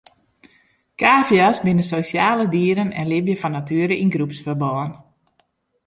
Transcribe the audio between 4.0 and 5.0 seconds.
yn groepsferbân.